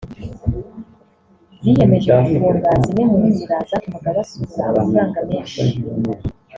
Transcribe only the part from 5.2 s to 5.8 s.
menshi